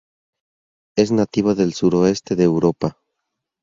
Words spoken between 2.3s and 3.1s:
de Europa.